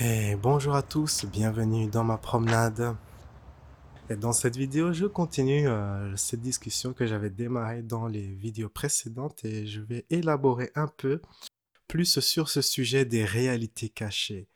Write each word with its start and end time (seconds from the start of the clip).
Bonjour 0.00 0.74
à 0.74 0.82
tous, 0.82 1.26
bienvenue 1.26 1.86
dans 1.86 2.02
ma 2.02 2.16
promenade. 2.16 2.96
Dans 4.08 4.32
cette 4.32 4.56
vidéo, 4.56 4.92
je 4.92 5.04
continue 5.04 5.68
euh, 5.68 6.16
cette 6.16 6.40
discussion 6.40 6.94
que 6.94 7.06
j'avais 7.06 7.28
démarrée 7.28 7.82
dans 7.82 8.06
les 8.06 8.26
vidéos 8.26 8.70
précédentes 8.70 9.44
et 9.44 9.66
je 9.66 9.80
vais 9.80 10.06
élaborer 10.08 10.72
un 10.76 10.88
peu 10.88 11.20
plus 11.88 12.20
sur 12.20 12.48
ce 12.48 12.62
sujet 12.62 13.04
des 13.04 13.24
réalités 13.24 13.90
cachées. 13.90 14.48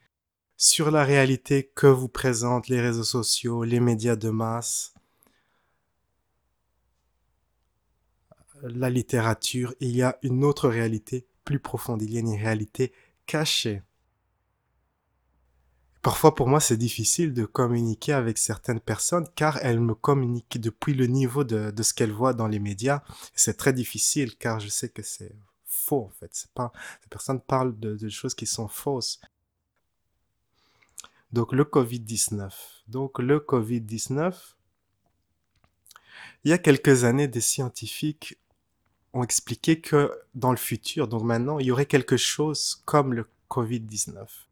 Sur 0.56 0.90
la 0.90 1.04
réalité 1.04 1.70
que 1.74 1.86
vous 1.86 2.08
présentent 2.08 2.68
les 2.68 2.80
réseaux 2.80 3.04
sociaux, 3.04 3.62
les 3.62 3.80
médias 3.80 4.16
de 4.16 4.30
masse, 4.30 4.94
la 8.62 8.88
littérature, 8.88 9.74
il 9.80 9.94
y 9.94 10.02
a 10.02 10.18
une 10.22 10.44
autre 10.44 10.68
réalité 10.68 11.26
plus 11.44 11.60
profonde, 11.60 12.00
il 12.00 12.12
y 12.12 12.16
a 12.16 12.20
une 12.20 12.34
réalité 12.34 12.92
cachée. 13.26 13.82
Parfois, 16.06 16.36
pour 16.36 16.46
moi, 16.46 16.60
c'est 16.60 16.76
difficile 16.76 17.34
de 17.34 17.44
communiquer 17.44 18.12
avec 18.12 18.38
certaines 18.38 18.78
personnes 18.78 19.26
car 19.34 19.58
elles 19.62 19.80
me 19.80 19.92
communiquent 19.92 20.60
depuis 20.60 20.94
le 20.94 21.08
niveau 21.08 21.42
de, 21.42 21.82
ce 21.82 21.92
qu'elles 21.92 22.12
voient 22.12 22.32
dans 22.32 22.46
les 22.46 22.60
médias. 22.60 23.02
C'est 23.34 23.56
très 23.56 23.72
difficile 23.72 24.36
car 24.36 24.60
je 24.60 24.68
sais 24.68 24.88
que 24.88 25.02
c'est 25.02 25.34
faux, 25.64 26.04
en 26.04 26.10
fait. 26.10 26.30
C'est 26.32 26.46
ces 26.46 27.08
personnes 27.10 27.40
parlent 27.40 27.76
de, 27.80 27.96
de 27.96 28.08
choses 28.08 28.36
qui 28.36 28.46
sont 28.46 28.68
fausses. 28.68 29.20
Donc, 31.32 31.52
le 31.52 31.64
Covid-19. 31.64 32.52
Donc, 32.86 33.18
le 33.18 33.40
Covid-19, 33.40 34.32
il 36.44 36.50
y 36.50 36.52
a 36.52 36.58
quelques 36.58 37.02
années, 37.02 37.26
des 37.26 37.40
scientifiques 37.40 38.38
ont 39.12 39.24
expliqué 39.24 39.80
que 39.80 40.16
dans 40.36 40.52
le 40.52 40.56
futur, 40.56 41.08
donc 41.08 41.24
maintenant, 41.24 41.58
il 41.58 41.66
y 41.66 41.72
aurait 41.72 41.86
quelque 41.86 42.16
chose 42.16 42.80
comme 42.84 43.12
le 43.12 43.28
Covid-19. 43.50 44.45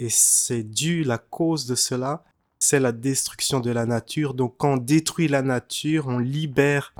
Et 0.00 0.08
c'est 0.08 0.62
dû, 0.62 1.04
la 1.04 1.18
cause 1.18 1.66
de 1.66 1.74
cela, 1.74 2.24
c'est 2.58 2.80
la 2.80 2.90
destruction 2.90 3.60
de 3.60 3.70
la 3.70 3.84
nature. 3.84 4.32
Donc 4.32 4.54
quand 4.56 4.72
on 4.72 4.76
détruit 4.78 5.28
la 5.28 5.42
nature, 5.42 6.06
on 6.08 6.18
libère 6.18 6.94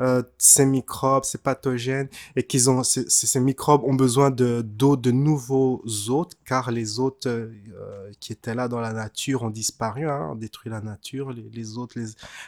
euh, 0.00 0.22
ces 0.38 0.64
microbes, 0.64 1.24
ces 1.24 1.36
pathogènes, 1.36 2.08
et 2.36 2.42
qu'ils 2.42 2.70
ont 2.70 2.82
ces, 2.82 3.40
microbes 3.40 3.84
ont 3.84 3.92
besoin 3.92 4.30
de 4.30 4.62
d'eau, 4.62 4.96
de 4.96 5.10
nouveaux 5.10 5.84
hôtes, 6.08 6.32
car 6.46 6.70
les 6.70 6.98
hôtes 6.98 7.26
euh, 7.26 7.52
qui 8.20 8.32
étaient 8.32 8.54
là 8.54 8.68
dans 8.68 8.80
la 8.80 8.94
nature 8.94 9.42
ont 9.42 9.50
disparu, 9.50 10.08
hein, 10.08 10.30
on 10.32 10.34
détruit 10.34 10.70
la 10.70 10.80
nature, 10.80 11.32
les, 11.32 11.76
hôtes, 11.76 11.94
les, 11.94 12.06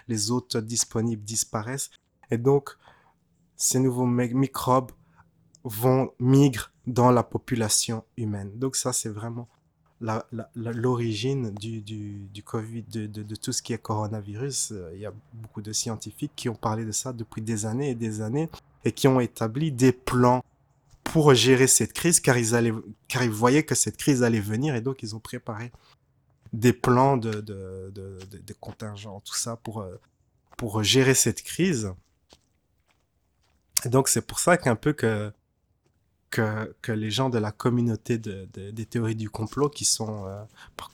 les 0.09 0.31
hôtes 0.31 0.57
disponibles 0.57 1.23
disparaissent, 1.23 1.91
et 2.31 2.39
donc 2.39 2.79
ces 3.57 3.79
nouveaux 3.79 4.07
microbes 4.07 4.93
vont 5.65 6.13
migrer 6.19 6.69
dans 6.87 7.11
la 7.11 7.23
population 7.23 8.05
humaine. 8.17 8.59
Donc 8.59 8.77
ça, 8.77 8.95
c'est 8.95 9.11
vraiment 9.11 9.49
l'origine 10.55 11.51
du, 11.55 11.81
du, 11.81 12.29
du, 12.33 12.43
Covid, 12.43 12.83
de, 12.83 13.07
de, 13.07 13.23
de, 13.23 13.37
tout 13.37 13.53
ce 13.53 13.63
qui 13.63 13.73
est 13.73 13.79
coronavirus. 13.79 14.73
Euh, 14.73 14.91
il 14.95 15.01
y 15.01 15.07
a 15.07 15.13
beaucoup 15.35 15.63
de 15.63 15.73
scientifiques 15.73 16.33
qui 16.35 16.49
ont 16.49 16.55
parlé 16.55 16.85
de 16.85 16.93
ça 16.93 17.13
depuis 17.13 17.43
des 17.43 17.67
années 17.67 17.91
et 17.91 17.95
des 17.95 18.21
années 18.21 18.49
et 18.85 18.93
qui 18.93 19.09
ont 19.09 19.21
établi 19.21 19.71
des 19.71 19.93
plans 19.93 20.45
pour 21.05 21.35
gérer 21.35 21.67
cette 21.67 21.93
crise 21.93 22.21
car 22.21 22.39
ils, 22.39 22.55
allaient, 22.55 22.73
car 23.09 23.23
ils 23.23 23.31
voyaient 23.31 23.65
que 23.65 23.75
cette 23.75 23.97
crise 23.97 24.23
allait 24.23 24.41
venir 24.41 24.75
et 24.75 24.81
donc 24.81 25.03
ils 25.03 25.15
ont 25.15 25.21
préparé 25.21 25.73
des 26.53 26.73
plans 26.73 27.17
de, 27.17 27.33
de, 27.33 27.91
de, 27.95 28.19
de 28.31 28.55
contingents, 28.61 29.21
tout 29.21 29.35
ça 29.35 29.57
pour, 29.57 29.81
euh, 29.81 30.01
pour 30.57 30.83
gérer 30.83 31.15
cette 31.15 31.43
crise. 31.43 31.93
Et 33.85 33.89
donc 33.89 34.09
c'est 34.09 34.27
pour 34.27 34.39
ça 34.39 34.57
qu'un 34.57 34.77
peu 34.77 34.93
que 34.93 35.33
que, 36.33 36.75
que, 36.83 36.91
les 36.91 37.11
gens 37.11 37.31
de 37.31 37.39
la 37.39 37.53
communauté 37.53 38.19
de, 38.19 38.49
de, 38.55 38.71
des 38.73 38.87
théories 38.87 39.15
du 39.15 39.31
complot, 39.31 39.69
qui 39.69 39.85
sont 39.85 40.25
euh, 40.27 40.43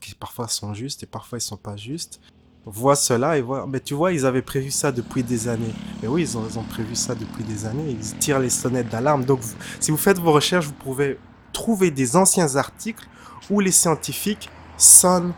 qui 0.00 0.14
parfois 0.14 0.48
sont 0.48 0.74
justes 0.74 1.02
et 1.04 1.06
parfois 1.06 1.38
ils 1.38 1.42
sont 1.42 1.56
pas 1.56 1.76
justes, 1.76 2.20
voient 2.66 2.96
cela 2.96 3.38
et 3.38 3.40
voient, 3.40 3.66
mais 3.66 3.80
tu 3.80 3.94
vois, 3.94 4.12
ils 4.12 4.26
avaient 4.26 4.42
prévu 4.42 4.70
ça 4.70 4.92
depuis 4.92 5.22
des 5.22 5.48
années. 5.48 5.72
Mais 6.02 6.08
oui, 6.08 6.22
ils 6.22 6.36
ont, 6.36 6.44
ils 6.46 6.58
ont 6.58 6.64
prévu 6.64 6.94
ça 6.94 7.14
depuis 7.14 7.44
des 7.44 7.64
années. 7.64 7.96
Ils 7.98 8.18
tirent 8.18 8.40
les 8.40 8.50
sonnettes 8.50 8.90
d'alarme. 8.90 9.24
Donc, 9.24 9.40
si 9.80 9.90
vous 9.90 9.96
faites 9.96 10.18
vos 10.18 10.32
recherches, 10.32 10.66
vous 10.66 10.72
pouvez 10.72 11.18
trouver 11.52 11.90
des 11.90 12.16
anciens 12.16 12.56
articles 12.56 13.06
où 13.48 13.60
les 13.60 13.70
scientifiques 13.70 14.50
sonnent 14.76 15.32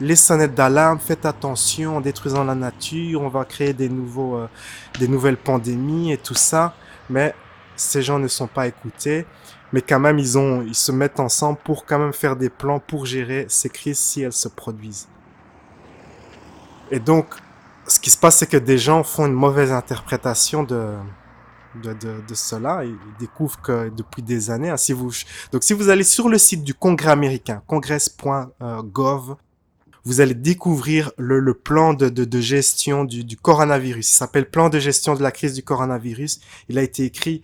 les 0.00 0.16
sonnettes 0.16 0.54
d'alarme. 0.54 1.00
Faites 1.00 1.26
attention 1.26 1.96
en 1.96 2.00
détruisant 2.00 2.44
la 2.44 2.54
nature. 2.54 3.22
On 3.22 3.28
va 3.28 3.44
créer 3.44 3.72
des 3.72 3.88
nouveaux, 3.88 4.36
euh, 4.36 4.48
des 5.00 5.08
nouvelles 5.08 5.38
pandémies 5.38 6.12
et 6.12 6.18
tout 6.18 6.34
ça. 6.34 6.74
Mais 7.10 7.34
ces 7.76 8.02
gens 8.02 8.18
ne 8.18 8.28
sont 8.28 8.46
pas 8.46 8.66
écoutés, 8.66 9.26
mais 9.72 9.82
quand 9.82 10.00
même 10.00 10.18
ils 10.18 10.38
ont, 10.38 10.62
ils 10.62 10.74
se 10.74 10.92
mettent 10.92 11.20
ensemble 11.20 11.58
pour 11.64 11.84
quand 11.84 11.98
même 11.98 12.12
faire 12.12 12.36
des 12.36 12.50
plans 12.50 12.80
pour 12.80 13.06
gérer 13.06 13.46
ces 13.48 13.68
crises 13.68 13.98
si 13.98 14.22
elles 14.22 14.32
se 14.32 14.48
produisent. 14.48 15.08
Et 16.90 17.00
donc, 17.00 17.26
ce 17.88 17.98
qui 17.98 18.10
se 18.10 18.16
passe, 18.16 18.38
c'est 18.38 18.46
que 18.46 18.56
des 18.56 18.78
gens 18.78 19.02
font 19.02 19.26
une 19.26 19.32
mauvaise 19.32 19.72
interprétation 19.72 20.62
de, 20.62 20.94
de, 21.82 21.92
de, 21.94 22.34
cela. 22.34 22.84
Ils 22.84 22.96
découvrent 23.18 23.60
que 23.60 23.88
depuis 23.90 24.22
des 24.22 24.50
années, 24.50 24.70
hein, 24.70 24.76
si 24.76 24.92
vous, 24.92 25.10
donc 25.52 25.62
si 25.62 25.72
vous 25.72 25.88
allez 25.88 26.04
sur 26.04 26.28
le 26.28 26.38
site 26.38 26.64
du 26.64 26.74
Congrès 26.74 27.10
américain, 27.10 27.62
congress.gov, 27.66 29.36
vous 30.04 30.20
allez 30.20 30.34
découvrir 30.34 31.10
le, 31.18 31.52
plan 31.52 31.92
de, 31.92 32.08
de, 32.08 32.24
de, 32.24 32.40
gestion 32.40 33.04
du, 33.04 33.24
du 33.24 33.36
coronavirus. 33.36 34.08
Il 34.08 34.14
s'appelle 34.14 34.48
Plan 34.48 34.68
de 34.68 34.78
gestion 34.78 35.16
de 35.16 35.22
la 35.22 35.32
crise 35.32 35.52
du 35.52 35.64
coronavirus. 35.64 36.40
Il 36.68 36.78
a 36.78 36.82
été 36.82 37.04
écrit 37.04 37.42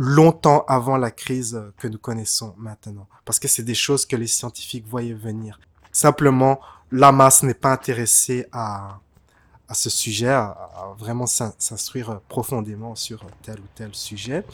longtemps 0.00 0.64
avant 0.68 0.96
la 0.96 1.10
crise 1.10 1.60
que 1.76 1.88
nous 1.88 1.98
connaissons 1.98 2.54
maintenant. 2.56 3.08
Parce 3.24 3.40
que 3.40 3.48
c'est 3.48 3.64
des 3.64 3.74
choses 3.74 4.06
que 4.06 4.14
les 4.14 4.28
scientifiques 4.28 4.86
voyaient 4.86 5.12
venir. 5.12 5.58
Simplement, 5.90 6.60
la 6.92 7.10
masse 7.10 7.42
n'est 7.42 7.52
pas 7.52 7.72
intéressée 7.72 8.46
à, 8.52 9.00
à 9.66 9.74
ce 9.74 9.90
sujet, 9.90 10.28
à, 10.28 10.94
vraiment 10.96 11.26
s'instruire 11.26 12.20
profondément 12.28 12.94
sur 12.94 13.26
tel 13.42 13.58
ou 13.58 13.66
tel 13.74 13.92
sujet. 13.92 14.44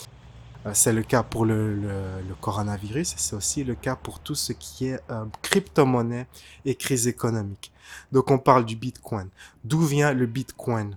Euh, 0.64 0.70
c'est 0.72 0.94
le 0.94 1.02
cas 1.02 1.22
pour 1.22 1.44
le 1.44 2.22
coronavirus 2.40 3.12
et 3.12 3.18
c'est 3.18 3.36
aussi 3.36 3.64
le 3.64 3.74
cas 3.74 3.96
pour 3.96 4.20
tout 4.20 4.34
ce 4.34 4.54
qui 4.54 4.86
est 4.86 5.00
euh, 5.10 5.26
crypto-monnaie 5.42 6.26
et 6.64 6.74
crise 6.74 7.06
économique. 7.06 7.70
Donc 8.12 8.30
on 8.30 8.38
parle 8.38 8.64
du 8.64 8.76
Bitcoin. 8.76 9.28
D'où 9.62 9.82
vient 9.82 10.14
le 10.14 10.24
Bitcoin? 10.24 10.96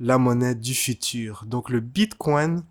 La 0.00 0.16
monnaie 0.16 0.54
du 0.54 0.74
futur. 0.74 1.44
Donc 1.46 1.68
le 1.68 1.80
Bitcoin, 1.80 2.64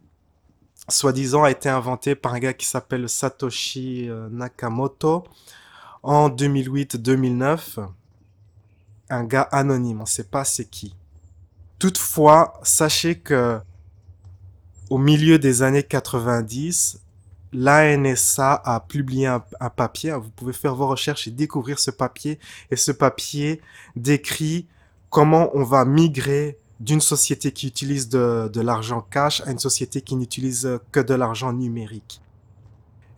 soi-disant, 0.92 1.44
a 1.44 1.52
été 1.52 1.70
inventé 1.70 2.16
par 2.16 2.34
un 2.34 2.40
gars 2.40 2.54
qui 2.54 2.66
s'appelle 2.66 3.10
Satoshi 3.10 4.10
euh, 4.10 4.30
Nakamoto 4.30 5.24
en 6.04 6.30
2008-2009. 6.30 7.88
Un 9.10 9.24
gars 9.24 9.48
anonyme, 9.52 10.00
on 10.00 10.04
ne 10.04 10.08
sait 10.08 10.24
pas 10.24 10.46
c'est 10.46 10.66
qui. 10.66 10.96
Toutefois, 11.80 12.60
sachez 12.64 13.16
que 13.16 13.60
au 14.90 14.98
milieu 14.98 15.40
des 15.40 15.64
années 15.64 15.84
90, 15.84 17.02
l'ANSA 17.54 18.54
a 18.54 18.80
publié 18.82 19.28
un, 19.28 19.44
un, 19.60 19.70
papier. 19.70 20.12
Vous 20.14 20.30
pouvez 20.30 20.54
faire 20.54 20.76
vos 20.76 20.88
recherches 20.88 21.28
et 21.28 21.32
découvrir 21.32 21.80
ce 21.80 21.92
papier. 21.92 22.40
Et 22.70 22.76
ce 22.76 22.92
papier 22.92 23.62
décrit 23.96 24.68
comment 25.10 25.50
on 25.54 25.64
va 25.64 25.86
migrer 25.86 26.61
d'une 26.82 27.02
société 27.02 27.52
qui 27.52 27.68
utilise 27.68 28.10
de, 28.10 28.60
l'argent 28.60 29.02
cash 29.02 29.42
à 29.46 29.52
une 29.52 29.60
société 29.60 30.02
qui 30.02 30.16
n'utilise 30.16 30.80
que 30.92 31.00
de 31.00 31.14
l'argent 31.14 31.54
numérique. 31.54 32.22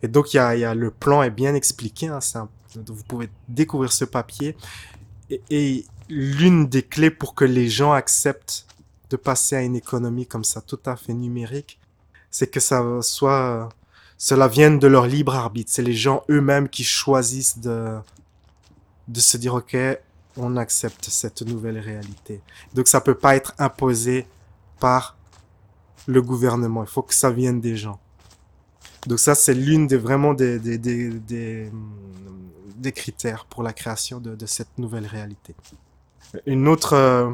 Et 0.02 0.08
donc, 0.08 0.34
y 0.34 0.38
a, 0.38 0.74
le 0.74 0.90
plan 0.90 1.22
est 1.22 1.30
bien 1.30 1.54
expliqué. 1.54 2.08
Hein, 2.08 2.20
vous 2.74 3.02
pouvez 3.04 3.30
découvrir 3.48 3.90
ce 3.90 4.04
papier. 4.04 4.54
Et, 5.50 5.86
l'une 6.10 6.66
des 6.66 6.82
clés 6.82 7.10
pour 7.10 7.34
que 7.34 7.46
les 7.46 7.70
gens 7.70 7.92
acceptent 7.92 8.66
de 9.08 9.16
passer 9.16 9.56
à 9.56 9.62
une 9.62 9.74
économie 9.74 10.26
comme 10.26 10.44
ça, 10.44 10.60
tout 10.60 10.78
à 10.84 10.96
fait 10.96 11.14
numérique, 11.14 11.78
c'est 12.30 12.50
que 12.50 12.60
ça 12.60 12.84
soit, 13.00 13.70
cela 14.18 14.46
vienne 14.46 14.78
de 14.78 14.86
leur 14.86 15.06
libre 15.06 15.34
arbitre. 15.34 15.70
C'est 15.72 15.82
les 15.82 15.94
gens 15.94 16.22
eux-mêmes 16.28 16.68
qui 16.68 16.84
choisissent 16.84 17.58
de 17.58 18.02
se 19.14 19.38
dire, 19.38 19.54
OK, 19.54 19.74
on 20.36 20.56
accepte 20.56 21.04
cette 21.06 21.42
nouvelle 21.42 21.78
réalité. 21.78 22.40
Donc 22.74 22.88
ça 22.88 23.00
peut 23.00 23.14
pas 23.14 23.36
être 23.36 23.54
imposé 23.58 24.26
par 24.80 25.16
le 26.06 26.20
gouvernement. 26.22 26.82
Il 26.84 26.90
faut 26.90 27.02
que 27.02 27.14
ça 27.14 27.30
vienne 27.30 27.60
des 27.60 27.76
gens. 27.76 27.98
Donc 29.06 29.18
ça, 29.18 29.34
c'est 29.34 29.54
l'une 29.54 29.86
des 29.86 29.96
vraiment 29.96 30.34
des, 30.34 30.58
des, 30.58 30.78
des, 30.78 31.72
critères 32.92 33.44
pour 33.46 33.62
la 33.62 33.72
création 33.72 34.20
de, 34.20 34.34
de 34.34 34.46
cette 34.46 34.78
nouvelle 34.78 35.06
réalité. 35.06 35.54
Une 36.46 36.68
autre, 36.68 36.94
euh, 36.94 37.32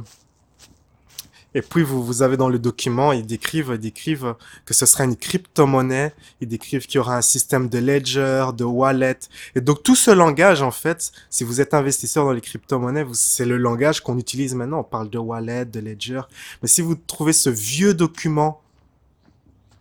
et 1.55 1.63
puis, 1.63 1.83
vous, 1.83 2.05
vous 2.05 2.23
avez 2.23 2.37
dans 2.37 2.49
le 2.49 2.61
document, 2.61 3.13
ils 3.13 3.27
décrivent, 3.27 3.73
ils 3.75 3.81
décrivent 3.81 4.37
que 4.65 4.73
ce 4.73 4.87
sera 4.87 5.05
une 5.05 5.17
crypto-monnaie. 5.17 6.15
Ils 6.41 6.47
décrivent 6.47 6.87
qu'il 6.87 6.97
y 6.97 6.99
aura 6.99 7.17
un 7.17 7.23
système 7.23 7.69
de 7.69 7.79
ledger, 7.79 8.47
de 8.57 8.65
wallet. 8.65 9.19
Et 9.57 9.61
donc, 9.61 9.83
tout 9.83 9.97
ce 9.97 10.13
langage, 10.13 10.63
en 10.63 10.71
fait, 10.71 11.11
si 11.29 11.43
vous 11.43 11.61
êtes 11.61 11.75
investisseur 11.75 12.25
dans 12.25 12.33
les 12.33 12.41
crypto-monnaies, 12.41 13.05
c'est 13.15 13.47
le 13.47 13.57
langage 13.57 14.01
qu'on 14.01 14.17
utilise 14.17 14.55
maintenant. 14.55 14.81
On 14.81 14.85
parle 14.85 15.11
de 15.11 15.19
wallet, 15.19 15.65
de 15.65 15.81
ledger. 15.81 16.21
Mais 16.63 16.69
si 16.69 16.83
vous 16.83 16.95
trouvez 16.95 17.33
ce 17.33 17.51
vieux 17.51 17.95
document, 17.95 18.63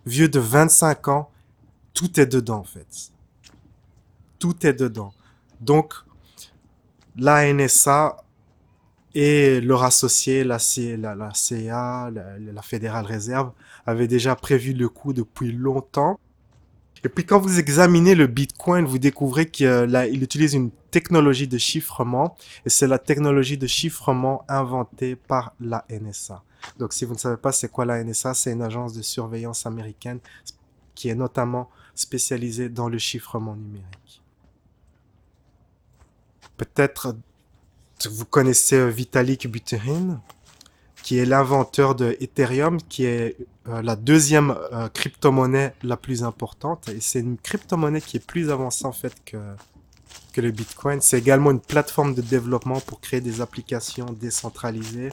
vieux 0.07 0.27
de 0.27 0.39
25 0.39 1.07
ans, 1.09 1.29
tout 1.93 2.19
est 2.19 2.25
dedans, 2.25 2.59
en 2.59 2.63
fait. 2.63 3.11
tout 4.39 4.65
est 4.65 4.73
dedans. 4.73 5.13
Donc, 5.59 5.93
la 7.17 7.53
NSA 7.53 8.23
et 9.15 9.61
leur 9.61 9.83
associé, 9.83 10.43
la, 10.43 10.57
la, 10.97 11.15
la 11.15 11.33
CA, 11.33 12.11
la, 12.11 12.37
la 12.39 12.61
Fédérale 12.61 13.05
Réserve, 13.05 13.51
avaient 13.85 14.07
déjà 14.07 14.35
prévu 14.35 14.73
le 14.73 14.89
coup 14.89 15.13
depuis 15.13 15.51
longtemps. 15.51 16.19
Et 17.03 17.09
puis 17.09 17.25
quand 17.25 17.39
vous 17.39 17.59
examinez 17.59 18.13
le 18.13 18.27
Bitcoin, 18.27 18.85
vous 18.85 18.99
découvrez 18.99 19.49
qu'il 19.49 20.19
utilise 20.21 20.53
une 20.53 20.69
technologie 20.91 21.47
de 21.47 21.57
chiffrement, 21.57 22.35
et 22.65 22.69
c'est 22.69 22.87
la 22.87 22.99
technologie 22.99 23.57
de 23.57 23.67
chiffrement 23.67 24.43
inventée 24.49 25.15
par 25.15 25.53
la 25.59 25.85
NSA. 25.89 26.43
Donc 26.77 26.93
si 26.93 27.05
vous 27.05 27.13
ne 27.13 27.19
savez 27.19 27.37
pas 27.37 27.51
c'est 27.51 27.71
quoi 27.71 27.85
la 27.85 28.03
NSA, 28.03 28.33
c'est 28.33 28.51
une 28.51 28.61
agence 28.61 28.93
de 28.93 29.01
surveillance 29.01 29.65
américaine 29.65 30.19
qui 30.93 31.07
est 31.07 31.15
notamment 31.15 31.69
spécialisée 31.95 32.67
dans 32.67 32.89
le 32.89 32.97
chiffrement 32.97 33.55
numérique. 33.55 34.21
Peut-être 36.57 37.15
vous 38.07 38.25
connaissez 38.25 38.77
euh, 38.77 38.87
Vitalik 38.87 39.47
Buterin, 39.47 40.21
qui 41.03 41.17
est 41.17 41.25
l'inventeur 41.25 41.95
de 41.95 42.15
Ethereum, 42.19 42.81
qui 42.81 43.05
est 43.05 43.35
euh, 43.67 43.81
la 43.81 43.95
deuxième 43.95 44.55
euh, 44.71 44.87
crypto-monnaie 44.89 45.73
la 45.83 45.97
plus 45.97 46.23
importante. 46.23 46.89
Et 46.89 47.01
c'est 47.01 47.19
une 47.19 47.37
crypto-monnaie 47.37 48.01
qui 48.01 48.17
est 48.17 48.25
plus 48.25 48.49
avancée 48.49 48.85
en 48.85 48.91
fait 48.91 49.13
que, 49.25 49.37
le 50.37 50.51
Bitcoin. 50.51 51.01
C'est 51.01 51.19
également 51.19 51.51
une 51.51 51.59
plateforme 51.59 52.13
de 52.13 52.21
développement 52.21 52.79
pour 52.79 53.01
créer 53.01 53.19
des 53.19 53.41
applications 53.41 54.05
décentralisées. 54.05 55.11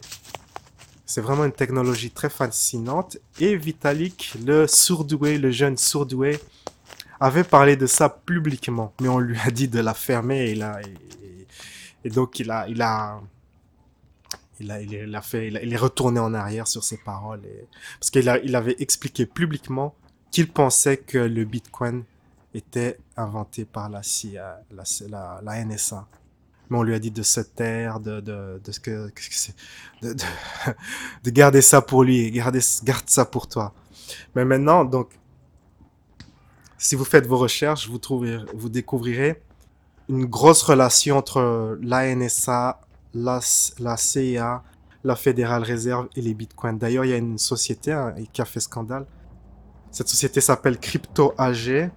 C'est 1.04 1.20
vraiment 1.20 1.44
une 1.44 1.50
technologie 1.50 2.12
très 2.12 2.30
fascinante. 2.30 3.18
Et 3.40 3.56
Vitalik, 3.56 4.36
le 4.46 4.68
sourdoué, 4.68 5.38
le 5.38 5.50
jeune 5.50 5.76
sourdoué, 5.76 6.38
avait 7.18 7.42
parlé 7.42 7.74
de 7.74 7.88
ça 7.88 8.08
publiquement. 8.08 8.92
Mais 9.00 9.08
on 9.08 9.18
lui 9.18 9.36
a 9.44 9.50
dit 9.50 9.66
de 9.66 9.80
la 9.80 9.94
fermer 9.94 10.50
et 10.50 10.54
donc, 12.10 12.38
il 12.40 12.50
a, 12.50 12.68
il 12.68 12.82
a, 12.82 13.20
il 14.60 14.70
a, 14.70 14.80
il 14.80 15.14
a 15.14 15.22
fait, 15.22 15.48
il, 15.48 15.72
est 15.72 15.76
retourné 15.76 16.20
en 16.20 16.34
arrière 16.34 16.66
sur 16.66 16.84
ses 16.84 16.98
paroles. 16.98 17.44
Et, 17.44 17.66
parce 17.98 18.10
qu'il 18.10 18.40
il 18.44 18.56
avait 18.56 18.76
expliqué 18.78 19.26
publiquement 19.26 19.94
qu'il 20.30 20.50
pensait 20.50 20.98
que 20.98 21.18
le 21.18 21.44
Bitcoin 21.44 22.04
était 22.54 22.98
inventé 23.16 23.64
par 23.64 23.88
la 23.88 24.02
CIA, 24.02 24.60
la, 24.70 24.84
la, 25.08 25.40
la 25.42 25.64
NSA. 25.64 26.06
Mais 26.68 26.78
on 26.78 26.82
lui 26.82 26.94
a 26.94 26.98
dit 26.98 27.10
de 27.10 27.22
se 27.22 27.40
taire, 27.40 28.00
de, 28.00 28.20
de, 28.20 28.60
de, 28.64 28.78
que, 28.78 29.10
de, 30.02 30.12
de, 30.12 30.24
de 31.24 31.30
garder 31.30 31.62
ça 31.62 31.80
pour 31.80 32.02
lui, 32.02 32.30
garder, 32.30 32.60
garde 32.82 33.08
ça 33.08 33.24
pour 33.24 33.46
toi. 33.46 33.72
Mais 34.34 34.44
maintenant, 34.44 34.84
donc, 34.84 35.10
si 36.78 36.94
vous 36.94 37.04
faites 37.04 37.26
vos 37.26 37.38
recherches, 37.38 37.88
vous, 37.88 37.98
trouverez, 37.98 38.38
vous 38.54 38.68
découvrirez 38.68 39.42
une 40.08 40.26
grosse 40.26 40.62
relation 40.62 41.16
entre 41.16 41.78
la 41.82 42.14
NSA, 42.14 42.80
la, 43.14 43.40
la 43.78 43.96
CIA, 43.96 44.62
la 45.04 45.16
Fédérale 45.16 45.62
Réserve 45.62 46.08
et 46.16 46.22
les 46.22 46.34
bitcoins. 46.34 46.78
D'ailleurs, 46.78 47.04
il 47.04 47.10
y 47.10 47.14
a 47.14 47.16
une 47.16 47.38
société 47.38 47.92
hein, 47.92 48.14
qui 48.32 48.42
a 48.42 48.44
fait 48.44 48.60
scandale. 48.60 49.06
Cette 49.90 50.08
société 50.08 50.40
s'appelle 50.40 50.78
Crypto 50.78 51.32
AG. 51.38 51.90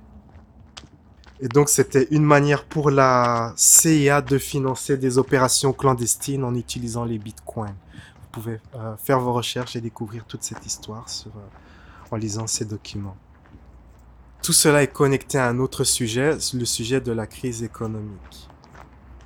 Et 1.41 1.47
donc, 1.47 1.69
c'était 1.69 2.07
une 2.11 2.23
manière 2.23 2.65
pour 2.65 2.91
la 2.91 3.53
CIA 3.55 4.21
de 4.21 4.37
financer 4.37 4.97
des 4.97 5.17
opérations 5.17 5.73
clandestines 5.73 6.43
en 6.43 6.53
utilisant 6.55 7.05
les 7.05 7.17
bitcoins. 7.17 7.75
Vous 8.21 8.27
pouvez 8.31 8.59
euh, 8.75 8.95
faire 8.97 9.19
vos 9.19 9.33
recherches 9.33 9.75
et 9.75 9.81
découvrir 9.81 10.25
toute 10.25 10.43
cette 10.43 10.65
histoire 10.65 11.05
euh, 11.27 11.29
en 12.11 12.15
lisant 12.15 12.45
ces 12.45 12.65
documents. 12.65 13.15
Tout 14.41 14.53
cela 14.53 14.83
est 14.83 14.87
connecté 14.91 15.37
à 15.37 15.47
un 15.47 15.59
autre 15.59 15.83
sujet, 15.83 16.37
le 16.53 16.65
sujet 16.65 17.01
de 17.01 17.11
la 17.11 17.27
crise 17.27 17.61
économique. 17.61 18.49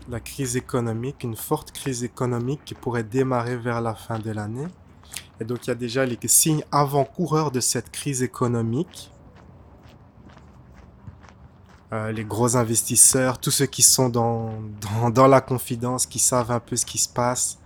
La 0.09 0.19
crise 0.19 0.57
économique, 0.57 1.23
une 1.23 1.35
forte 1.35 1.71
crise 1.71 2.03
économique 2.03 2.61
qui 2.65 2.73
pourrait 2.73 3.03
démarrer 3.03 3.55
vers 3.55 3.79
la 3.79 3.93
fin 3.93 4.19
de 4.19 4.31
l'année. 4.31 4.67
Et 5.39 5.45
donc 5.45 5.65
il 5.65 5.69
y 5.69 5.71
a 5.71 5.75
déjà 5.75 6.05
les 6.05 6.17
signes 6.27 6.63
avant-coureurs 6.71 7.51
de 7.51 7.59
cette 7.59 7.91
crise 7.91 8.23
économique. 8.23 9.11
Euh, 11.93 12.11
les 12.11 12.25
gros 12.25 12.57
investisseurs, 12.57 13.37
tous 13.37 13.51
ceux 13.51 13.67
qui 13.67 13.83
sont 13.83 14.09
dans, 14.09 14.51
dans, 14.81 15.11
dans 15.11 15.27
la 15.27 15.41
confidence, 15.41 16.07
qui 16.07 16.19
savent 16.19 16.51
un 16.51 16.59
peu 16.59 16.75
ce 16.75 16.85
qui 16.85 16.97
se 16.97 17.07
passe, 17.07 17.59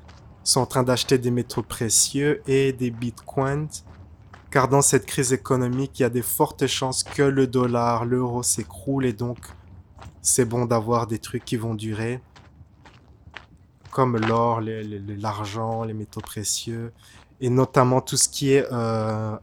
sont 0.44 0.60
en 0.60 0.66
train 0.66 0.84
d'acheter 0.84 1.18
des 1.18 1.32
métaux 1.32 1.64
précieux 1.64 2.42
et 2.46 2.74
des 2.74 2.92
bitcoins 2.92 3.70
car 4.50 4.68
dans 4.68 4.82
cette 4.82 5.06
crise 5.06 5.34
économique, 5.34 6.00
il 6.00 6.04
y 6.04 6.06
a 6.06 6.10
des 6.10 6.22
fortes 6.22 6.68
chances 6.68 7.04
que 7.04 7.24
le 7.24 7.48
dollar, 7.48 8.06
l'euro 8.06 8.44
s'écroule 8.44 9.06
et 9.06 9.14
donc 9.14 9.38
c'est 10.22 10.46
bon 10.46 10.66
d'avoir 10.66 11.08
des 11.08 11.20
trucs 11.20 11.46
qui 11.46 11.58
vont 11.58 11.74
durer, 11.74 12.22
comme 13.92 14.18
l'or, 14.18 14.62
l'argent, 14.62 15.84
les, 15.84 15.94
métaux 15.94 16.22
précieux, 16.22 16.92
et 17.40 17.50
notamment 17.50 18.02
tout 18.02 18.18
ce 18.18 18.30
qui 18.30 18.52
est 18.52 18.66
euh, 18.72 19.36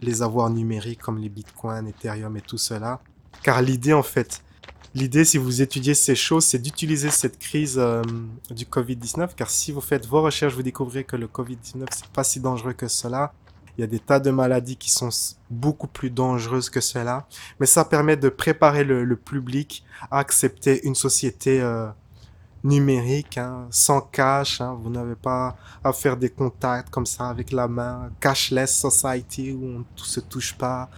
les 0.00 0.22
avoirs 0.22 0.50
numériques 0.50 1.00
comme 1.00 1.18
les 1.18 1.28
bitcoins, 1.28 1.86
Ethereum 1.88 2.36
et 2.36 2.40
tout 2.40 2.58
cela. 2.58 3.00
Car 3.42 3.62
l'idée 3.62 3.92
en 3.92 4.02
fait, 4.02 4.42
l'idée 4.94 5.24
si 5.24 5.38
vous 5.38 5.62
étudiez 5.62 5.94
ces 5.94 6.14
choses, 6.14 6.44
c'est 6.44 6.58
d'utiliser 6.58 7.10
cette 7.10 7.38
crise 7.38 7.76
euh, 7.78 8.02
du 8.50 8.64
Covid-19, 8.64 9.30
car 9.34 9.50
si 9.50 9.72
vous 9.72 9.80
faites 9.80 10.06
vos 10.06 10.22
recherches, 10.22 10.54
vous 10.54 10.62
découvrirez 10.62 11.04
que 11.04 11.16
le 11.16 11.26
Covid-19 11.26 11.86
c'est 11.90 12.06
pas 12.08 12.24
si 12.24 12.40
dangereux 12.40 12.74
que 12.74 12.88
cela 12.88 13.32
il 13.76 13.80
y 13.80 13.84
a 13.84 13.86
des 13.86 13.98
tas 13.98 14.20
de 14.20 14.30
maladies 14.30 14.76
qui 14.76 14.90
sont 14.90 15.08
beaucoup 15.50 15.86
plus 15.86 16.10
dangereuses 16.10 16.68
que 16.68 16.80
cela. 16.80 17.26
Mais 17.58 17.66
ça 17.66 17.84
permet 17.84 18.16
de 18.16 18.28
préparer 18.28 18.84
le, 18.84 19.16
public 19.16 19.84
à 20.10 20.18
accepter 20.18 20.86
une 20.86 20.94
société 20.94 21.60
euh, 21.60 21.88
numérique, 22.64 23.38
hein, 23.38 23.66
sans 23.70 24.00
cash. 24.00 24.60
Hein. 24.60 24.78
Vous 24.82 24.90
n'avez 24.90 25.14
pas 25.14 25.56
à 25.82 25.92
faire 25.92 26.16
des 26.16 26.28
contacts 26.28 26.90
comme 26.90 27.06
ça 27.06 27.28
avec 27.28 27.50
la 27.50 27.66
main. 27.66 28.10
Cashless 28.20 28.76
society 28.76 29.52
où 29.52 29.64
on 29.64 29.78
ne 29.78 29.84
se 29.96 30.20
touche 30.20 30.54
pas. 30.54 30.90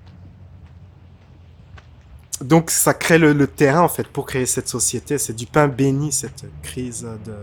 Donc 2.41 2.71
ça 2.71 2.93
crée 2.93 3.19
le, 3.19 3.33
le, 3.33 3.47
terrain 3.47 3.83
en 3.83 3.89
fait 3.89 4.09
pour 4.09 4.27
créer 4.27 4.47
cette 4.47 4.69
société. 4.69 5.19
C'est 5.19 5.35
du 5.35 5.47
pain 5.47 5.69
béni 5.69 6.11
cette 6.11 6.45
crise 6.63 7.07
de 7.25 7.35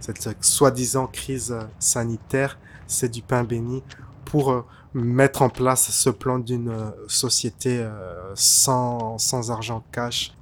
cette 0.00 0.42
soi-disant 0.42 1.06
crise 1.06 1.54
sanitaire. 1.78 2.58
C'est 2.86 3.10
du 3.10 3.20
pain 3.20 3.44
béni 3.44 3.82
pour 4.24 4.50
euh, 4.50 4.64
mettre 4.94 5.42
en 5.42 5.48
place 5.48 5.90
ce 5.90 6.10
plan 6.10 6.38
d'une 6.38 6.70
euh, 6.70 6.90
société 7.08 7.78
euh, 7.78 8.32
sans, 8.34 9.18
sans 9.18 9.50
argent 9.50 9.84
cash. 9.92 10.34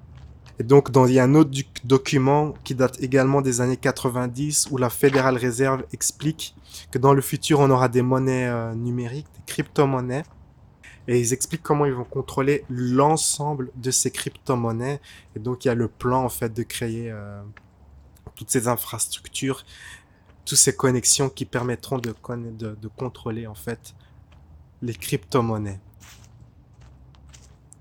Et 0.58 0.64
donc, 0.64 0.90
dans, 0.90 1.06
il 1.06 1.14
y 1.14 1.18
a 1.18 1.24
un 1.24 1.34
autre 1.34 1.50
document 1.84 2.54
qui 2.62 2.74
date 2.74 3.00
également 3.02 3.40
des 3.40 3.60
années 3.60 3.76
90 3.76 4.68
où 4.70 4.76
la 4.76 4.90
Fédérale 4.90 5.36
Réserve 5.36 5.84
explique 5.92 6.54
que 6.90 6.98
dans 6.98 7.14
le 7.14 7.22
futur, 7.22 7.60
on 7.60 7.70
aura 7.70 7.88
des 7.88 8.02
monnaies 8.02 8.74
numériques, 8.74 9.26
des 9.34 9.42
crypto-monnaies. 9.46 10.24
Et 11.08 11.18
ils 11.18 11.32
expliquent 11.32 11.62
comment 11.62 11.86
ils 11.86 11.94
vont 11.94 12.04
contrôler 12.04 12.64
l'ensemble 12.68 13.70
de 13.76 13.90
ces 13.90 14.10
crypto-monnaies. 14.10 15.00
Et 15.34 15.40
donc, 15.40 15.64
il 15.64 15.68
y 15.68 15.70
a 15.70 15.74
le 15.74 15.88
plan, 15.88 16.22
en 16.22 16.28
fait, 16.28 16.52
de 16.52 16.62
créer 16.62 17.12
toutes 18.36 18.50
ces 18.50 18.68
infrastructures 18.68 19.64
toutes 20.44 20.58
ces 20.58 20.74
connexions 20.74 21.28
qui 21.28 21.44
permettront 21.44 21.98
de, 21.98 22.14
de, 22.58 22.88
contrôler 22.88 23.46
en 23.46 23.54
fait 23.54 23.94
les 24.80 24.94
crypto-monnaies. 24.94 25.80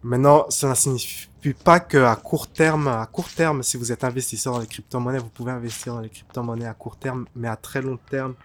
Maintenant, 0.03 0.49
ça 0.49 0.69
ne 0.69 0.75
signifie 0.75 1.27
pas 1.63 1.79
qu'à 1.79 2.15
court 2.15 2.47
terme, 2.47 2.87
à 2.87 3.05
court 3.05 3.29
terme, 3.29 3.63
si 3.63 3.77
vous 3.77 3.91
êtes 3.91 4.03
investisseur 4.03 4.53
dans 4.53 4.59
les 4.59 4.67
crypto-monnaies, 4.67 5.19
vous 5.19 5.29
pouvez 5.29 5.51
investir 5.51 5.93
dans 5.93 6.01
les 6.01 6.09
crypto-monnaies 6.09 6.65
à 6.65 6.73
court 6.73 6.97
terme, 6.97 7.25
mais 7.35 7.47
à 7.47 7.55
très 7.55 7.81
long 7.81 7.97
terme, 8.09 8.35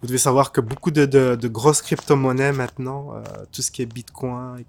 vous 0.00 0.06
devez 0.06 0.18
savoir 0.18 0.52
que 0.52 0.60
beaucoup 0.60 0.92
de, 0.92 1.06
de, 1.06 1.34
de 1.34 1.48
grosses 1.48 1.82
crypto-monnaies 1.82 2.52
maintenant, 2.52 3.14
euh, 3.14 3.22
tout 3.50 3.62
ce 3.62 3.70
qui 3.72 3.82
est 3.82 3.86
Bitcoin, 3.86 4.64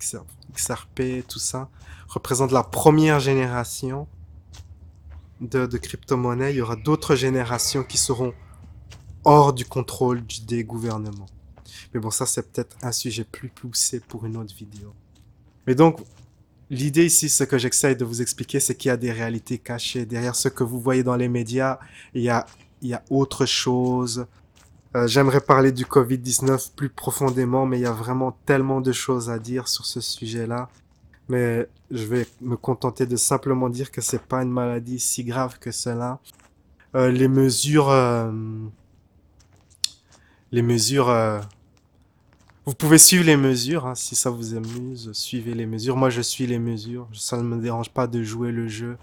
XRP, 0.55 1.27
tout 1.27 1.37
ça, 1.39 1.69
représente 2.07 2.51
la 2.51 2.63
première 2.63 3.19
génération 3.19 4.07
de, 5.39 5.67
de 5.67 5.77
crypto-monnaies. 5.77 6.51
Il 6.51 6.57
y 6.57 6.61
aura 6.61 6.75
d'autres 6.75 7.15
générations 7.15 7.83
qui 7.83 7.99
seront 7.99 8.33
hors 9.23 9.53
du 9.53 9.65
contrôle 9.65 10.21
des 10.47 10.63
gouvernements. 10.63 11.27
Mais 11.93 11.99
bon, 11.99 12.11
ça 12.11 12.25
c'est 12.25 12.51
peut-être 12.51 12.77
un 12.81 12.91
sujet 12.91 13.23
plus 13.23 13.49
poussé 13.49 13.99
pour 13.99 14.25
une 14.25 14.37
autre 14.37 14.55
vidéo. 14.55 14.93
Mais 15.67 15.75
donc, 15.75 15.99
l'idée 16.69 17.05
ici, 17.05 17.29
ce 17.29 17.43
que 17.43 17.57
j'essaye 17.57 17.95
de 17.95 18.05
vous 18.05 18.21
expliquer, 18.21 18.59
c'est 18.59 18.75
qu'il 18.75 18.89
y 18.89 18.91
a 18.91 18.97
des 18.97 19.11
réalités 19.11 19.57
cachées. 19.57 20.05
Derrière 20.05 20.35
ce 20.35 20.49
que 20.49 20.63
vous 20.63 20.79
voyez 20.79 21.03
dans 21.03 21.15
les 21.15 21.29
médias, 21.29 21.79
il 22.13 22.23
y 22.23 22.29
a, 22.29 22.45
il 22.81 22.89
y 22.89 22.93
a 22.93 23.03
autre 23.09 23.45
chose. 23.45 24.25
Euh, 24.95 25.07
J'aimerais 25.07 25.41
parler 25.41 25.71
du 25.71 25.85
Covid-19 25.85 26.71
plus 26.75 26.89
profondément, 26.89 27.65
mais 27.65 27.79
il 27.79 27.83
y 27.83 27.87
a 27.87 27.91
vraiment 27.91 28.37
tellement 28.45 28.81
de 28.81 28.91
choses 28.91 29.29
à 29.29 29.37
dire 29.37 29.67
sur 29.67 29.85
ce 29.85 30.01
sujet-là. 30.01 30.69
Mais 31.27 31.67
je 31.91 32.05
vais 32.05 32.27
me 32.41 32.57
contenter 32.57 33.05
de 33.05 33.15
simplement 33.15 33.69
dire 33.69 33.91
que 33.91 34.01
c'est 34.01 34.21
pas 34.21 34.41
une 34.41 34.51
maladie 34.51 34.99
si 34.99 35.23
grave 35.23 35.59
que 35.59 35.71
cela. 35.71 36.19
Euh, 36.95 37.11
les 37.11 37.27
mesures 37.27 37.89
euh, 37.89 38.31
les 40.51 40.61
mesures. 40.61 41.09
Euh, 41.09 41.41
vous 42.65 42.75
pouvez 42.75 42.97
suivre 42.97 43.25
les 43.25 43.37
mesures 43.37 43.85
hein, 43.85 43.95
si 43.95 44.15
ça 44.15 44.29
vous 44.29 44.53
amuse. 44.55 45.11
Suivez 45.13 45.53
les 45.53 45.65
mesures. 45.65 45.95
Moi, 45.95 46.09
je 46.09 46.21
suis 46.21 46.45
les 46.45 46.59
mesures. 46.59 47.07
Ça 47.13 47.37
ne 47.37 47.43
me 47.43 47.61
dérange 47.61 47.89
pas 47.89 48.07
de 48.07 48.23
jouer 48.23 48.51
le 48.51 48.67
jeu. 48.67 48.97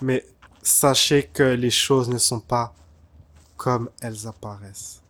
Mais 0.00 0.24
sachez 0.62 1.24
que 1.24 1.42
les 1.42 1.70
choses 1.70 2.08
ne 2.08 2.18
sont 2.18 2.40
pas 2.40 2.74
comme 3.56 3.90
elles 4.00 4.26
apparaissent. 4.26 5.02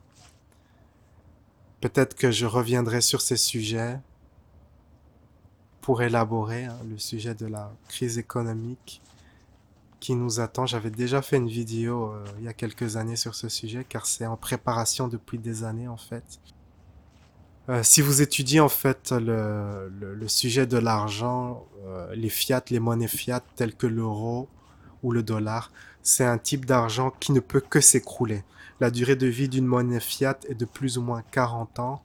Peut-être 1.80 2.14
que 2.14 2.30
je 2.30 2.46
reviendrai 2.46 3.00
sur 3.00 3.20
ces 3.20 3.36
sujets 3.36 4.00
pour 5.80 6.02
élaborer 6.02 6.64
hein, 6.64 6.78
le 6.88 6.98
sujet 6.98 7.34
de 7.34 7.46
la 7.46 7.70
crise 7.88 8.16
économique 8.16 9.02
qui 10.04 10.14
nous 10.14 10.38
attend. 10.38 10.66
J'avais 10.66 10.90
déjà 10.90 11.22
fait 11.22 11.38
une 11.38 11.48
vidéo 11.48 12.12
euh, 12.12 12.24
il 12.38 12.44
y 12.44 12.48
a 12.48 12.52
quelques 12.52 12.98
années 12.98 13.16
sur 13.16 13.34
ce 13.34 13.48
sujet 13.48 13.86
car 13.88 14.04
c'est 14.04 14.26
en 14.26 14.36
préparation 14.36 15.08
depuis 15.08 15.38
des 15.38 15.64
années 15.64 15.88
en 15.88 15.96
fait. 15.96 16.24
Euh, 17.70 17.82
si 17.82 18.02
vous 18.02 18.20
étudiez 18.20 18.60
en 18.60 18.68
fait 18.68 19.12
le, 19.18 20.28
sujet 20.28 20.66
de 20.66 20.76
l'argent, 20.76 21.64
euh, 21.86 22.14
les 22.14 22.28
fiat, 22.28 22.62
les 22.68 22.80
monnaies 22.80 23.08
fiat 23.08 23.42
telles 23.56 23.74
que 23.74 23.86
l'euro 23.86 24.46
ou 25.02 25.10
le 25.10 25.22
dollar, 25.22 25.72
c'est 26.02 26.26
un 26.26 26.36
type 26.36 26.66
d'argent 26.66 27.10
qui 27.18 27.32
ne 27.32 27.40
peut 27.40 27.62
que 27.62 27.80
s'écrouler. 27.80 28.44
La 28.80 28.90
durée 28.90 29.16
de 29.16 29.26
vie 29.26 29.48
d'une 29.48 29.64
monnaie 29.64 30.00
fiat 30.00 30.38
est 30.50 30.54
de 30.54 30.66
plus 30.66 30.98
ou 30.98 31.02
moins 31.02 31.22
40 31.30 31.78
ans. 31.78 32.02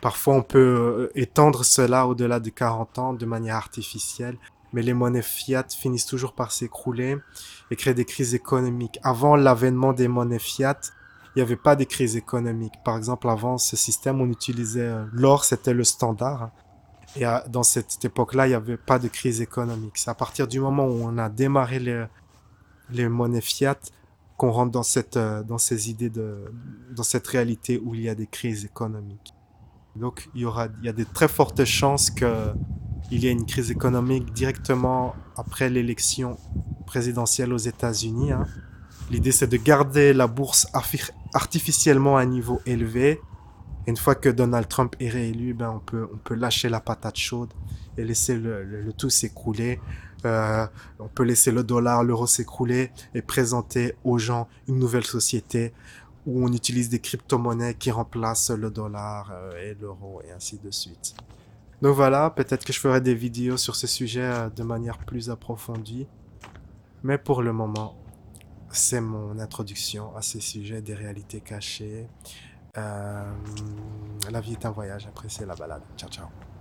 Parfois, 0.00 0.34
on 0.34 0.42
peut 0.42 1.10
étendre 1.14 1.62
cela 1.62 2.06
au-delà 2.06 2.40
de 2.40 2.48
40 2.48 2.98
ans 2.98 3.12
de 3.12 3.26
manière 3.26 3.56
artificielle, 3.56 4.38
mais 4.72 4.82
les 4.82 4.94
monnaies 4.94 5.22
fiat 5.22 5.66
finissent 5.70 6.06
toujours 6.06 6.34
par 6.34 6.52
s'écrouler 6.52 7.16
et 7.70 7.76
créer 7.76 7.94
des 7.94 8.04
crises 8.04 8.34
économiques. 8.34 8.98
Avant 9.02 9.36
l'avènement 9.36 9.92
des 9.92 10.08
monnaies 10.08 10.38
fiat, 10.38 10.80
il 11.34 11.38
n'y 11.38 11.42
avait 11.42 11.56
pas 11.56 11.76
de 11.76 11.84
crise 11.84 12.16
économique. 12.16 12.74
Par 12.84 12.96
exemple, 12.96 13.28
avant 13.28 13.58
ce 13.58 13.76
système, 13.76 14.20
on 14.20 14.28
utilisait 14.28 14.80
euh, 14.80 15.04
l'or, 15.12 15.44
c'était 15.44 15.74
le 15.74 15.84
standard. 15.84 16.50
Et 17.16 17.24
dans 17.48 17.62
cette 17.62 18.04
époque-là, 18.04 18.46
il 18.46 18.50
n'y 18.50 18.54
avait 18.54 18.76
pas 18.76 18.98
de 18.98 19.08
crise 19.08 19.40
économique. 19.40 19.96
C'est 19.96 20.10
à 20.10 20.14
partir 20.14 20.46
du 20.46 20.60
moment 20.60 20.86
où 20.86 21.00
on 21.02 21.16
a 21.16 21.28
démarré 21.30 21.78
les, 21.78 22.04
les 22.90 23.08
monnaies 23.08 23.40
fiat 23.40 23.78
qu'on 24.36 24.50
rentre 24.50 24.72
dans 24.72 24.82
cette 24.82 25.16
euh, 25.16 25.42
dans 25.42 25.58
ces 25.58 25.90
idées 25.90 26.10
de 26.10 26.44
dans 26.92 27.02
cette 27.02 27.26
réalité 27.26 27.80
où 27.84 27.94
il 27.94 28.02
y 28.02 28.08
a 28.08 28.14
des 28.14 28.26
crises 28.26 28.64
économiques. 28.64 29.34
Donc 29.96 30.28
il 30.34 30.42
y 30.42 30.44
aura 30.44 30.68
il 30.80 30.86
y 30.86 30.88
a 30.88 30.92
de 30.92 31.04
très 31.04 31.28
fortes 31.28 31.64
chances 31.64 32.10
que 32.10 32.52
il 33.10 33.24
y 33.24 33.28
ait 33.28 33.32
une 33.32 33.46
crise 33.46 33.70
économique 33.70 34.32
directement 34.32 35.14
après 35.36 35.70
l'élection 35.70 36.38
présidentielle 36.86 37.52
aux 37.52 37.58
États-Unis. 37.58 38.32
Hein. 38.32 38.46
L'idée 39.10 39.32
c'est 39.32 39.46
de 39.46 39.56
garder 39.56 40.12
la 40.12 40.26
bourse 40.26 40.66
artificiellement 41.32 42.18
à 42.18 42.22
un 42.22 42.26
niveau 42.26 42.60
élevé. 42.66 43.20
Une 43.86 43.96
fois 43.96 44.14
que 44.14 44.28
Donald 44.28 44.68
Trump 44.68 44.94
est 45.00 45.08
réélu, 45.08 45.54
ben 45.54 45.70
on 45.70 45.78
peut, 45.78 46.06
on 46.12 46.18
peut 46.18 46.34
lâcher 46.34 46.68
la 46.68 46.80
patate 46.80 47.16
chaude 47.16 47.54
et 47.96 48.04
laisser 48.04 48.36
le, 48.36 48.62
le, 48.62 48.92
tout 48.92 49.08
s'écrouler. 49.08 49.80
Euh, 50.26 50.66
on 50.98 51.08
peut 51.08 51.22
laisser 51.22 51.50
le 51.50 51.62
dollar, 51.62 52.04
l'euro 52.04 52.26
s'écrouler 52.26 52.90
et 53.14 53.22
présenter 53.22 53.94
aux 54.04 54.18
gens 54.18 54.48
une 54.66 54.78
nouvelle 54.78 55.06
société 55.06 55.72
où 56.26 56.44
on 56.44 56.52
utilise 56.52 56.90
des 56.90 56.98
crypto-monnaies 56.98 57.74
qui 57.74 57.90
remplacent 57.90 58.50
le 58.50 58.70
dollar 58.70 59.30
euh, 59.32 59.70
et 59.70 59.76
l'euro 59.80 60.20
et 60.28 60.32
ainsi 60.32 60.58
de 60.62 60.70
suite. 60.70 61.14
Donc 61.80 61.94
voilà, 61.94 62.30
peut-être 62.30 62.64
que 62.64 62.72
je 62.72 62.80
ferai 62.80 63.00
des 63.00 63.14
vidéos 63.14 63.56
sur 63.56 63.76
ce 63.76 63.86
sujet 63.86 64.22
euh, 64.22 64.50
de 64.50 64.62
manière 64.62 64.98
plus 64.98 65.30
approfondie. 65.30 66.08
Mais 67.04 67.18
pour 67.18 67.42
le 67.42 67.52
moment, 67.52 67.94
c'est 68.70 69.00
mon 69.00 69.38
introduction 69.38 70.14
à 70.16 70.22
ces 70.22 70.40
sujets 70.40 70.82
des 70.82 70.94
réalités 70.94 71.40
cachées. 71.40 72.08
Euh, 72.76 73.32
la 74.30 74.40
vie 74.40 74.52
est 74.52 74.66
un 74.66 74.70
voyage, 74.70 75.06
après 75.06 75.28
c'est 75.28 75.46
la 75.46 75.54
balade. 75.54 75.82
Ciao, 75.96 76.10
ciao. 76.10 76.26